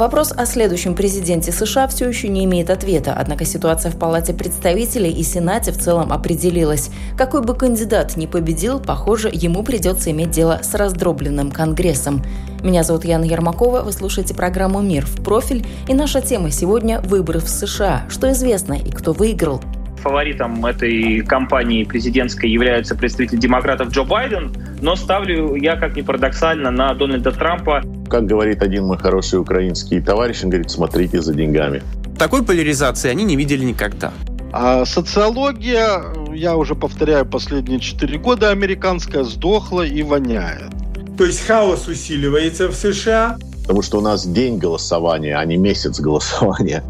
[0.00, 5.10] Вопрос о следующем президенте США все еще не имеет ответа, однако ситуация в Палате представителей
[5.10, 6.88] и Сенате в целом определилась.
[7.18, 12.24] Какой бы кандидат ни победил, похоже, ему придется иметь дело с раздробленным Конгрессом.
[12.62, 17.40] Меня зовут Яна Ермакова, вы слушаете программу «Мир в профиль», и наша тема сегодня– выборы
[17.40, 18.04] в США.
[18.08, 19.60] Что известно и кто выиграл?
[20.00, 26.70] Фаворитом этой кампании президентской является представитель демократов Джо Байден, но ставлю я, как ни парадоксально,
[26.70, 27.82] на Дональда Трампа.
[28.08, 31.82] Как говорит один мой хороший украинский товарищ, он говорит, смотрите за деньгами.
[32.18, 34.12] Такой поляризации они не видели никогда.
[34.52, 36.02] А социология,
[36.34, 40.72] я уже повторяю, последние четыре года американская сдохла и воняет.
[41.16, 43.38] То есть хаос усиливается в США.
[43.62, 46.82] Потому что у нас день голосования, а не месяц голосования.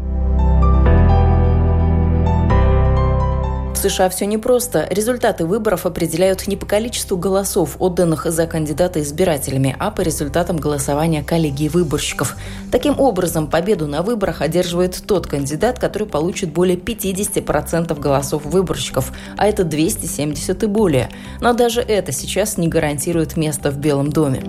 [3.81, 4.87] США все непросто.
[4.91, 11.23] Результаты выборов определяют не по количеству голосов, отданных за кандидата избирателями, а по результатам голосования
[11.23, 12.37] коллегии выборщиков.
[12.71, 19.47] Таким образом, победу на выборах одерживает тот кандидат, который получит более 50% голосов выборщиков, а
[19.47, 21.09] это 270 и более.
[21.39, 24.43] Но даже это сейчас не гарантирует место в Белом доме.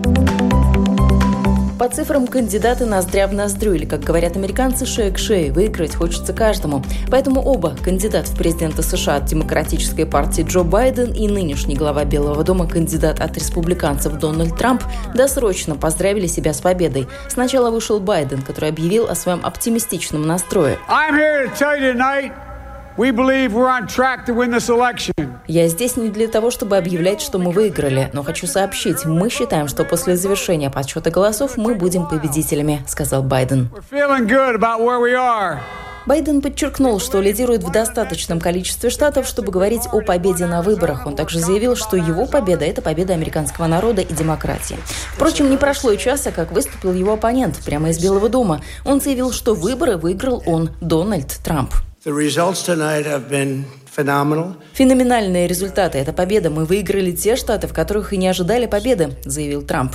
[1.83, 5.51] По цифрам кандидаты ноздря в ноздрю, или, как говорят американцы, шея к шее.
[5.51, 6.81] Выиграть хочется каждому.
[7.11, 12.45] Поэтому оба кандидат в президенты США от Демократической партии Джо Байден и нынешний глава Белого
[12.45, 14.85] дома кандидат от республиканцев Дональд Трамп
[15.17, 17.09] досрочно поздравили себя с победой.
[17.29, 20.79] Сначала вышел Байден, который объявил о своем оптимистичном настрое.
[20.89, 22.52] I'm here to tell you tonight
[25.47, 29.69] Я здесь не для того, чтобы объявлять, что мы выиграли, но хочу сообщить, мы считаем,
[29.69, 33.71] что после завершения подсчета голосов мы будем победителями, сказал Байден.
[36.05, 41.07] Байден подчеркнул, что лидирует в достаточном количестве штатов, чтобы говорить о победе на выборах.
[41.07, 44.77] Он также заявил, что его победа– это победа американского народа и демократии.
[45.15, 48.61] Впрочем, не прошло и часа, как выступил его оппонент прямо из Белого дома.
[48.85, 51.73] Он заявил, что выборы выиграл он, Дональд Трамп.
[54.73, 55.99] Феноменальные результаты.
[55.99, 56.51] Это победа.
[56.51, 59.95] Мы выиграли те штаты, в которых и не ожидали победы, заявил Трамп.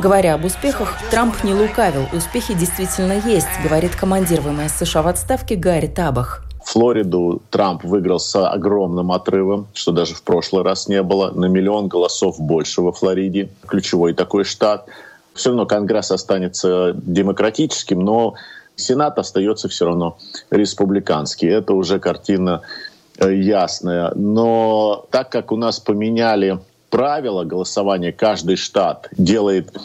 [0.00, 2.06] Говоря об успехах, Трамп не лукавил.
[2.12, 6.42] Успехи действительно есть, говорит командир ВМС США в отставке Гарри Табах.
[6.64, 11.86] Флориду Трамп выиграл с огромным отрывом, что даже в прошлый раз не было, на миллион
[11.86, 13.48] голосов больше во Флориде.
[13.68, 14.88] Ключевой такой штат
[15.38, 18.34] все равно Конгресс останется демократическим, но
[18.76, 20.18] Сенат остается все равно
[20.50, 21.48] республиканский.
[21.48, 22.62] Это уже картина
[23.18, 24.12] э, ясная.
[24.14, 26.58] Но так как у нас поменяли
[26.90, 29.76] правила голосования, каждый штат делает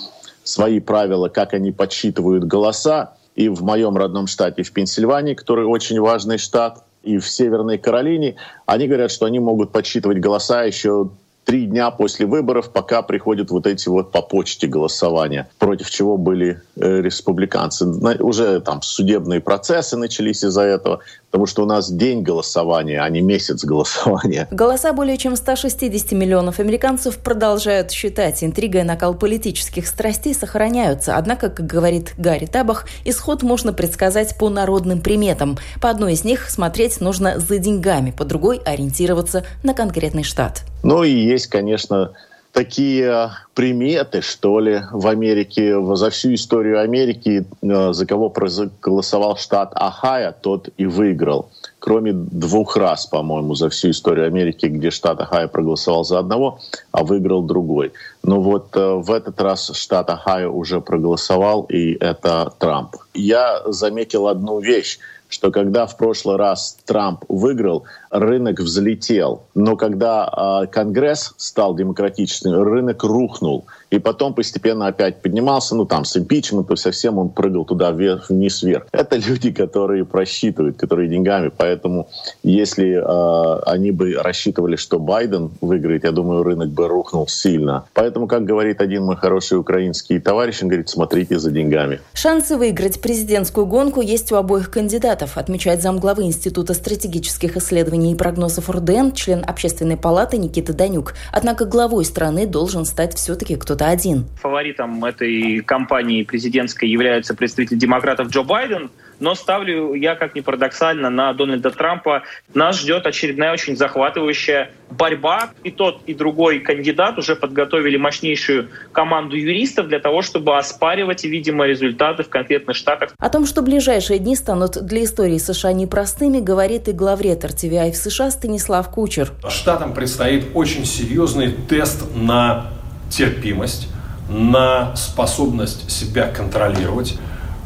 [0.43, 5.99] свои правила, как они подсчитывают голоса, и в моем родном штате, в Пенсильвании, который очень
[5.99, 11.09] важный штат, и в Северной Каролине, они говорят, что они могут подсчитывать голоса еще
[11.45, 16.61] три дня после выборов, пока приходят вот эти вот по почте голосования, против чего были
[16.75, 17.85] э, республиканцы.
[17.85, 20.99] Уже там судебные процессы начались из-за этого,
[21.31, 24.47] потому что у нас день голосования, а не месяц голосования.
[24.51, 28.43] Голоса более чем 160 миллионов американцев продолжают считать.
[28.43, 31.17] Интрига и накал политических страстей сохраняются.
[31.17, 35.57] Однако, как говорит Гарри Табах, исход можно предсказать по народным приметам.
[35.81, 40.63] По одной из них смотреть нужно за деньгами, по другой ориентироваться на конкретный штат.
[40.83, 42.11] Ну и есть, конечно,
[42.53, 49.71] такие приметы, что ли, в Америке, за всю историю Америки, э, за кого проголосовал штат
[49.73, 51.49] Ахая, тот и выиграл.
[51.79, 56.59] Кроме двух раз, по-моему, за всю историю Америки, где штат Ахая проголосовал за одного,
[56.91, 57.91] а выиграл другой.
[58.23, 62.95] Но вот э, в этот раз штат Ахая уже проголосовал, и это Трамп.
[63.13, 64.99] Я заметил одну вещь,
[65.33, 69.43] что когда в прошлый раз Трамп выиграл, рынок взлетел.
[69.55, 73.65] Но когда Конгресс стал демократическим, рынок рухнул.
[73.93, 78.63] И потом постепенно опять поднимался, ну там с импичментом совсем он прыгал туда вверх, вниз
[78.63, 78.87] вверх.
[78.91, 81.51] Это люди, которые просчитывают, которые деньгами.
[81.55, 82.07] Поэтому
[82.41, 87.85] если э, они бы рассчитывали, что Байден выиграет, я думаю, рынок бы рухнул сильно.
[87.93, 91.99] Поэтому, как говорит один мой хороший украинский товарищ, он говорит, смотрите за деньгами.
[92.15, 98.71] Шансы выиграть президентскую гонку есть у обоих кандидатов, отмечает замглавы Института стратегических исследований и прогнозов
[98.71, 101.13] РУДН, член Общественной палаты Никита Данюк.
[101.31, 104.25] Однако главой страны должен стать все-таки кто-то один.
[104.41, 108.89] Фаворитом этой кампании президентской является представитель демократов Джо Байден,
[109.19, 112.23] но ставлю я, как ни парадоксально, на Дональда Трампа.
[112.53, 115.51] Нас ждет очередная очень захватывающая борьба.
[115.63, 121.65] И тот, и другой кандидат уже подготовили мощнейшую команду юристов для того, чтобы оспаривать, видимо,
[121.65, 123.11] результаты в конкретных штатах.
[123.17, 127.95] О том, что ближайшие дни станут для истории США непростыми, говорит и главред RTVI в
[127.95, 129.31] США Станислав Кучер.
[129.49, 132.71] Штатам предстоит очень серьезный тест на
[133.15, 133.87] терпимость,
[134.29, 137.17] на способность себя контролировать,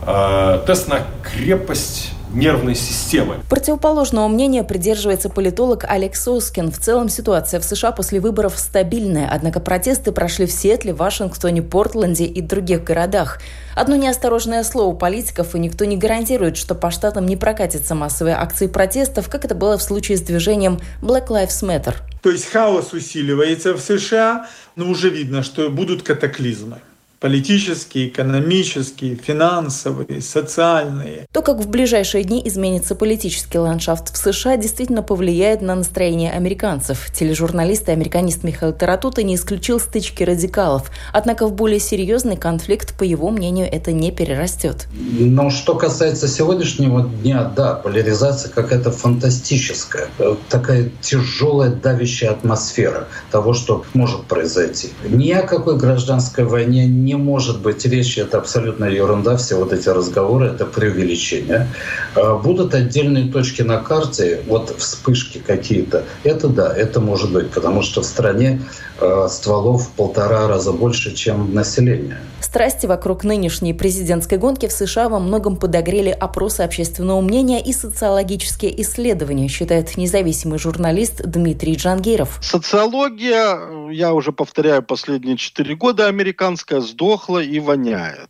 [0.06, 3.38] э, тест на крепость нервной системы.
[3.50, 6.72] Противоположного мнения придерживается политолог Алекс Оскин.
[6.72, 12.26] В целом ситуация в США после выборов стабильная, однако протесты прошли в Сиэтле, Вашингтоне, Портленде
[12.26, 13.40] и других городах.
[13.76, 18.68] Одно неосторожное слово политиков, и никто не гарантирует, что по штатам не прокатятся массовые акции
[18.68, 21.96] протестов, как это было в случае с движением Black Lives Matter.
[22.22, 24.48] То есть хаос усиливается в США,
[24.78, 26.80] но уже видно, что будут катаклизмы
[27.20, 31.26] политические, экономические, финансовые, социальные.
[31.32, 37.10] То, как в ближайшие дни изменится политический ландшафт в США, действительно повлияет на настроение американцев.
[37.12, 40.92] Тележурналист и американист Михаил Таратута не исключил стычки радикалов.
[41.12, 44.88] Однако в более серьезный конфликт, по его мнению, это не перерастет.
[44.94, 50.08] Но что касается сегодняшнего дня, да, поляризация какая-то фантастическая.
[50.50, 54.90] Такая тяжелая, давящая атмосфера того, что может произойти.
[55.08, 59.88] Ни о какой гражданской войне не может быть речи, это абсолютно ерунда, все вот эти
[59.88, 61.70] разговоры, это преувеличение.
[62.16, 67.82] А, будут отдельные точки на карте, вот вспышки какие-то, это да, это может быть, потому
[67.82, 68.62] что в стране
[69.00, 72.18] а, стволов в полтора раза больше, чем население.
[72.42, 78.82] Страсти вокруг нынешней президентской гонки в США во многом подогрели опросы общественного мнения и социологические
[78.82, 82.40] исследования, считает независимый журналист Дмитрий Джангиров.
[82.42, 88.30] Социология, я уже повторяю, последние четыре года американская сдохла и воняет.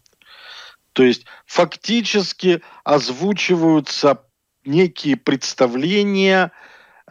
[0.94, 4.24] То есть фактически озвучиваются
[4.66, 6.52] некие представления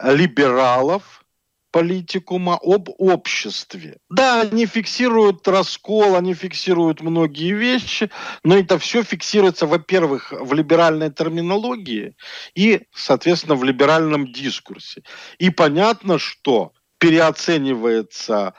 [0.01, 1.23] либералов,
[1.71, 3.97] политикума об обществе.
[4.09, 8.09] Да, они фиксируют раскол, они фиксируют многие вещи,
[8.43, 12.15] но это все фиксируется, во-первых, в либеральной терминологии
[12.55, 15.03] и, соответственно, в либеральном дискурсе.
[15.39, 18.53] И понятно, что переоценивается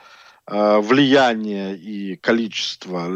[0.49, 3.07] влияние и количество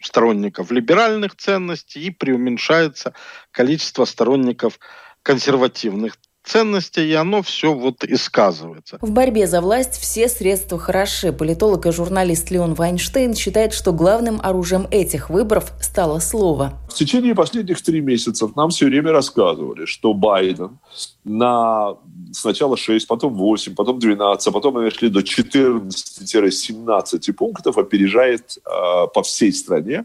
[0.00, 3.12] сторонников либеральных ценностей и преуменьшается
[3.50, 4.78] количество сторонников
[5.22, 6.16] консервативных
[6.46, 8.96] ценностей, и оно все вот и сказывается.
[9.00, 11.32] В борьбе за власть все средства хороши.
[11.32, 16.72] Политолог и журналист Леон Вайнштейн считает, что главным оружием этих выборов стало слово.
[16.88, 20.78] В течение последних три месяцев нам все время рассказывали, что Байден
[21.24, 21.96] на
[22.32, 29.06] сначала 6, потом 8, потом 12, а потом они шли до 14-17 пунктов, опережает э,
[29.12, 30.04] по всей стране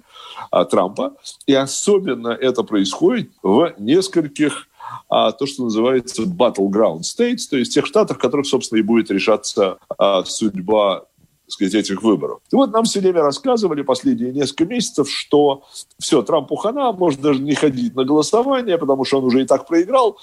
[0.52, 1.14] э, Трампа.
[1.46, 4.68] И особенно это происходит в нескольких
[5.10, 9.78] то, что называется battleground states, то есть тех штатах, в которых, собственно, и будет решаться
[9.98, 11.06] а, судьба
[11.52, 12.40] сказать, этих выборов.
[12.52, 15.64] И вот нам все время рассказывали последние несколько месяцев, что
[16.00, 19.68] все, Трампу хана, может даже не ходить на голосование, потому что он уже и так
[19.68, 20.18] проиграл.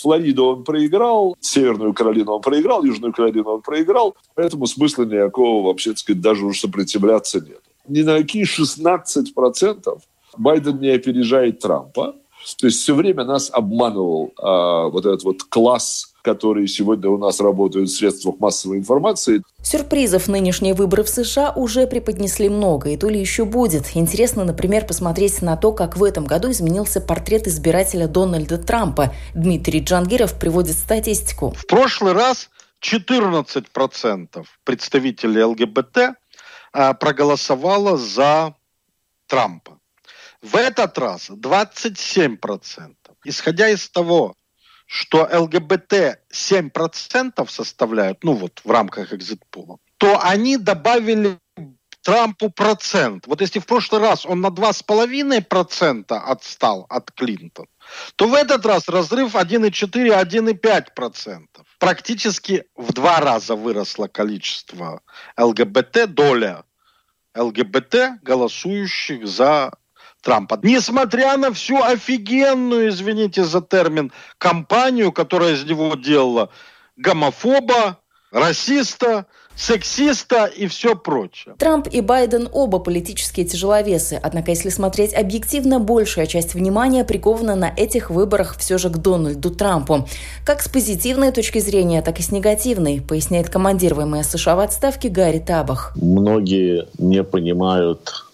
[0.00, 4.16] Флориду он проиграл, Северную Каролину он проиграл, Южную Каролину он проиграл.
[4.34, 7.60] Поэтому смысла никакого вообще, так сказать, даже уже сопротивляться нет.
[7.86, 9.98] Ни на какие 16%
[10.36, 12.14] Байден не опережает Трампа.
[12.56, 17.40] То есть все время нас обманывал э, вот этот вот класс которые сегодня у нас
[17.40, 19.42] работают в средствах массовой информации.
[19.62, 23.96] Сюрпризов нынешние выборы в США уже преподнесли много, и то ли еще будет.
[23.96, 29.14] Интересно, например, посмотреть на то, как в этом году изменился портрет избирателя Дональда Трампа.
[29.34, 31.52] Дмитрий Джангиров приводит статистику.
[31.52, 32.50] В прошлый раз
[32.84, 35.98] 14% представителей ЛГБТ
[36.72, 38.54] а, проголосовало за
[39.26, 39.77] Трампа.
[40.42, 42.94] В этот раз 27%.
[43.24, 44.34] Исходя из того,
[44.86, 51.38] что ЛГБТ 7% составляют, ну вот в рамках экзитпола, то они добавили
[52.02, 53.26] Трампу процент.
[53.26, 57.68] Вот если в прошлый раз он на 2,5% отстал от Клинтона,
[58.16, 61.44] то в этот раз разрыв 1,4-1,5%.
[61.78, 65.02] Практически в два раза выросло количество
[65.36, 66.64] ЛГБТ, доля
[67.36, 69.72] ЛГБТ, голосующих за
[70.22, 70.58] Трампа.
[70.62, 76.50] Несмотря на всю офигенную, извините за термин, кампанию, которая из него делала
[76.96, 77.98] гомофоба,
[78.30, 81.54] расиста, сексиста и все прочее.
[81.58, 87.72] Трамп и Байден оба политические тяжеловесы, однако если смотреть объективно, большая часть внимания прикована на
[87.76, 90.06] этих выборах все же к Дональду Трампу.
[90.46, 95.08] Как с позитивной точки зрения, так и с негативной, поясняет командир ВМС США в отставке
[95.08, 95.92] Гарри Табах.
[95.96, 98.27] Многие не понимают,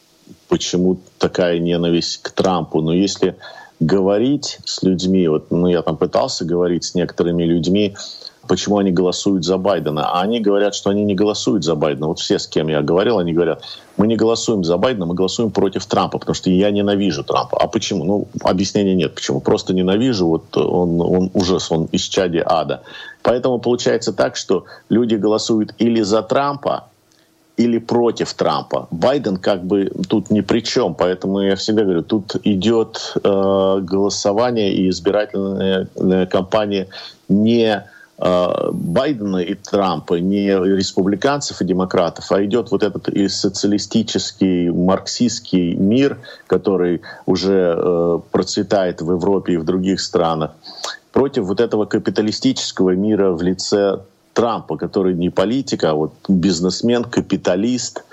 [0.55, 3.35] почему такая ненависть к Трампу, но если
[3.81, 7.97] говорить с людьми, вот ну, я там пытался говорить с некоторыми людьми,
[8.47, 10.09] почему они голосуют за Байдена.
[10.13, 12.07] А они говорят, что они не голосуют за Байдена.
[12.07, 13.65] Вот все, с кем я говорил, они говорят,
[13.97, 17.59] мы не голосуем за Байдена, мы голосуем против Трампа, потому что я ненавижу Трампа.
[17.61, 18.05] А почему?
[18.05, 19.41] Ну, объяснения нет, почему.
[19.41, 22.83] Просто ненавижу, вот он, он ужас, он из чади ада.
[23.23, 26.85] Поэтому получается так, что люди голосуют или за Трампа,
[27.57, 28.89] или против Трампа.
[28.91, 34.75] Байден как бы тут ни при чем, поэтому я всегда говорю, тут идет э, голосование
[34.75, 36.89] и избирательная э, кампания
[37.29, 37.85] не
[38.17, 45.75] Э, Байдена и Трампа, не республиканцев и демократов, а идет вот этот и социалистический, марксистский
[45.75, 50.53] мир, который уже э, процветает в Европе и в других странах,
[51.13, 54.01] против вот этого капиталистического мира в лице
[54.35, 58.05] Трампа, который не политик, а вот бизнесмен, капиталист,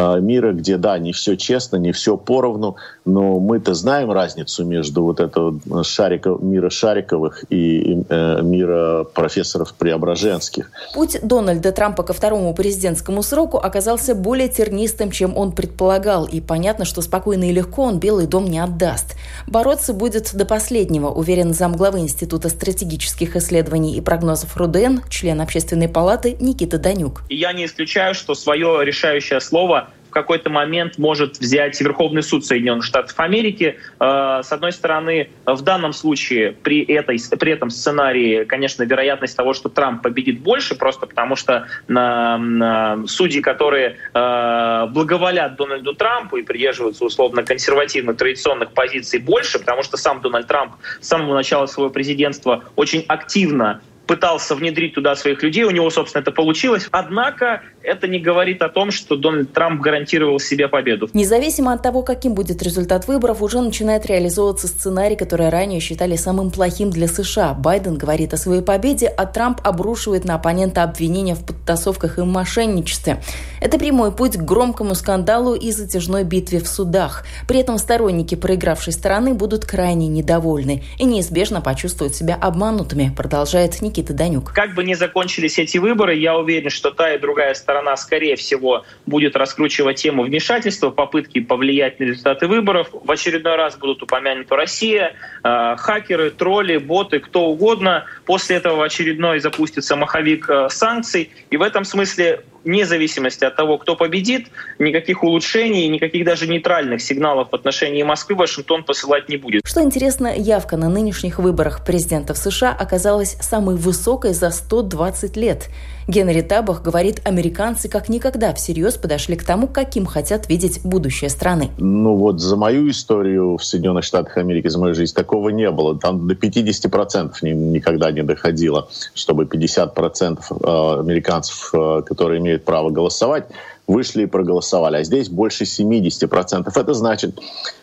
[0.00, 5.02] Э, мира, где, да, не все честно, не все поровну, но мы-то знаем разницу между
[5.02, 10.70] вот этого шариков, мира Шариковых и э, мира профессоров Преображенских.
[10.94, 16.84] Путь Дональда Трампа ко второму президентскому сроку оказался более тернистым, чем он предполагал, и понятно,
[16.84, 19.16] что спокойно и легко он Белый дом не отдаст.
[19.46, 26.36] Бороться будет до последнего, уверен замглавы Института стратегических исследований и прогнозов РУДН, член Общественной палаты
[26.40, 27.22] Никита Данюк.
[27.28, 32.84] Я не исключаю, что свое решающее слово в какой-то момент может взять Верховный суд Соединенных
[32.84, 33.78] Штатов Америки.
[34.00, 39.52] Э, с одной стороны, в данном случае при, этой, при этом сценарии, конечно, вероятность того,
[39.52, 46.36] что Трамп победит больше, просто потому что на, на судьи, которые э, благоволят Дональду Трампу
[46.36, 51.66] и придерживаются условно консервативных традиционных позиций больше, потому что сам Дональд Трамп с самого начала
[51.66, 56.88] своего президентства очень активно пытался внедрить туда своих людей, у него, собственно, это получилось.
[56.90, 61.08] Однако это не говорит о том, что Дональд Трамп гарантировал себе победу.
[61.14, 66.50] Независимо от того, каким будет результат выборов, уже начинает реализовываться сценарий, который ранее считали самым
[66.50, 67.54] плохим для США.
[67.54, 73.22] Байден говорит о своей победе, а Трамп обрушивает на оппонента обвинения в подтасовках и мошенничестве.
[73.60, 77.24] Это прямой путь к громкому скандалу и затяжной битве в судах.
[77.48, 84.12] При этом сторонники проигравшей стороны будут крайне недовольны и неизбежно почувствуют себя обманутыми, продолжает Никита
[84.12, 84.52] Данюк.
[84.52, 88.84] Как бы ни закончились эти выборы, я уверен, что та и другая сторона, скорее всего,
[89.06, 92.88] будет раскручивать тему вмешательства, попытки повлиять на результаты выборов.
[92.92, 98.04] В очередной раз будут упомянуты Россия, э, хакеры, тролли, боты, кто угодно.
[98.24, 101.30] После этого в очередной запустится маховик э, санкций.
[101.50, 104.48] И в этом смысле вне зависимости от того, кто победит,
[104.78, 109.62] никаких улучшений, никаких даже нейтральных сигналов в отношении Москвы Вашингтон посылать не будет.
[109.64, 115.68] Что интересно, явка на нынешних выборах президента в США оказалась самой высокой за 120 лет.
[116.08, 121.68] Генри Табах говорит, американцы как никогда всерьез подошли к тому, каким хотят видеть будущее страны.
[121.76, 125.98] Ну вот за мою историю в Соединенных Штатах Америки, за мою жизнь, такого не было.
[125.98, 133.46] Там до 50% никогда не доходило, чтобы 50% э, американцев, э, которые имеют право голосовать,
[133.86, 134.96] вышли и проголосовали.
[134.96, 136.70] А здесь больше 70%.
[136.74, 137.38] Это значит,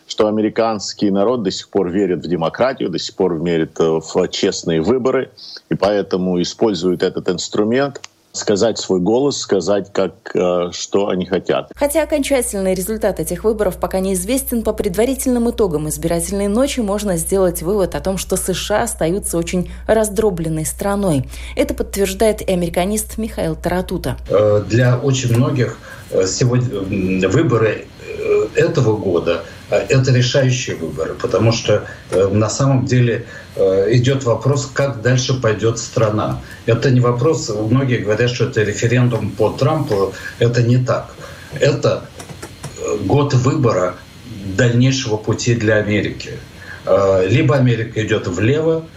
[0.06, 4.28] что американский народ до сих пор верит в демократию, до сих пор верит э, в
[4.28, 5.30] честные выборы,
[5.68, 8.00] и поэтому использует этот инструмент–
[8.36, 11.70] сказать свой голос, сказать, как, э, что они хотят.
[11.74, 17.94] Хотя окончательный результат этих выборов пока неизвестен, по предварительным итогам избирательной ночи можно сделать вывод
[17.94, 21.28] о том, что США остаются очень раздробленной страной.
[21.56, 24.16] Это подтверждает и американист Михаил Таратута.
[24.28, 25.78] Э, для очень многих
[26.10, 27.86] э, сегодня выборы
[28.54, 33.26] этого года это решающие выборы, потому что на самом деле
[33.58, 36.42] Э, идет вопрос, как дальше пойдет страна.
[36.66, 41.14] Это не вопрос, многие говорят, что это референдум по Трампу, это не так.
[41.58, 42.04] Это
[42.78, 43.94] э, год выбора
[44.44, 46.32] дальнейшего пути для Америки.
[46.84, 48.95] Э, либо Америка идет влево, э,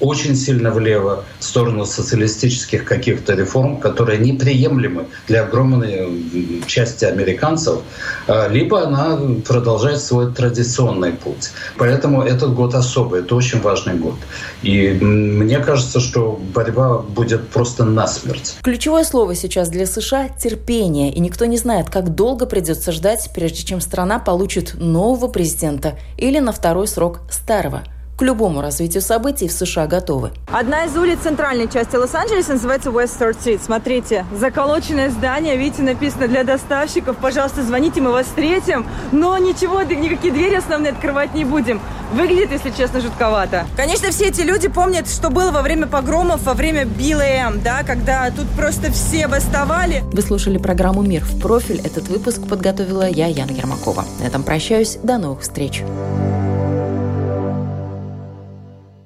[0.00, 7.80] очень сильно влево, в сторону социалистических каких-то реформ, которые неприемлемы для огромной части американцев,
[8.26, 11.50] э, либо она продолжает свой традиционный путь.
[11.76, 14.16] Поэтому этот год особый, это очень важный год.
[14.62, 18.56] И мне кажется, что борьба будет просто насмерть.
[18.62, 23.62] Ключевое слово сейчас для США– терпение, и никто не знает, как долго придется ждать, прежде
[23.64, 27.84] чем страна получит нового президента или на второй срок старого–
[28.24, 30.32] любому развитию событий в США готовы.
[30.50, 33.60] Одна из улиц центральной части Лос-Анджелеса называется West Third Street.
[33.64, 37.16] Смотрите, заколоченное здание, видите, написано для доставщиков.
[37.16, 38.86] Пожалуйста, звоните, мы вас встретим.
[39.12, 41.80] Но ничего, никакие двери основные открывать не будем.
[42.12, 43.66] Выглядит, если честно, жутковато.
[43.76, 48.30] Конечно, все эти люди помнят, что было во время погромов, во время БЛМ, да, когда
[48.30, 50.02] тут просто все бастовали.
[50.12, 51.80] Вы слушали программу «Мир в профиль».
[51.84, 54.04] Этот выпуск подготовила я, Яна Ермакова.
[54.20, 54.98] На этом прощаюсь.
[55.02, 55.82] До новых встреч.